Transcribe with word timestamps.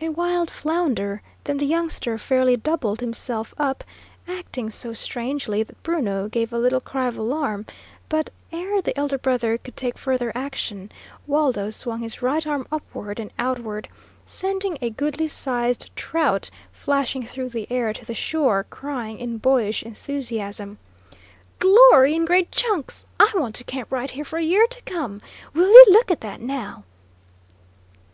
A 0.00 0.08
wild 0.08 0.48
flounder, 0.50 1.20
then 1.44 1.58
the 1.58 1.66
youngster 1.66 2.16
fairly 2.16 2.56
doubled 2.56 3.00
himself 3.00 3.52
up, 3.58 3.84
acting 4.26 4.70
so 4.70 4.94
strangely 4.94 5.62
that 5.62 5.82
Bruno 5.82 6.30
gave 6.30 6.50
a 6.50 6.56
little 6.58 6.80
cry 6.80 7.08
of 7.08 7.18
alarm; 7.18 7.66
but 8.08 8.30
ere 8.52 8.80
the 8.80 8.96
elder 8.98 9.18
brother 9.18 9.58
could 9.58 9.76
take 9.76 9.98
further 9.98 10.32
action, 10.34 10.90
Waldo 11.26 11.68
swung 11.68 12.00
his 12.00 12.22
right 12.22 12.46
arm 12.46 12.66
upward 12.72 13.20
and 13.20 13.30
outward, 13.38 13.90
sending 14.24 14.78
a 14.80 14.88
goodly 14.88 15.28
sized 15.28 15.90
trout 15.94 16.48
flashing 16.72 17.22
through 17.22 17.50
the 17.50 17.70
air 17.70 17.92
to 17.92 18.06
the 18.06 18.14
shore, 18.14 18.64
crying 18.70 19.18
in 19.18 19.36
boyish 19.36 19.82
enthusiasm: 19.82 20.78
"Glory 21.58 22.14
in 22.14 22.24
great 22.24 22.50
chunks! 22.50 23.04
I 23.20 23.30
want 23.34 23.54
to 23.56 23.64
camp 23.64 23.92
right 23.92 24.08
here 24.08 24.24
for 24.24 24.38
a 24.38 24.42
year 24.42 24.66
to 24.68 24.80
come! 24.84 25.20
Will 25.52 25.68
ye 25.68 25.84
look 25.90 26.10
at 26.10 26.22
that 26.22 26.40
now?" 26.40 26.84